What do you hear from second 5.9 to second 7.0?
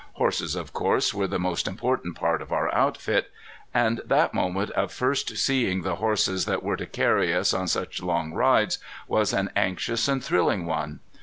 horses that were to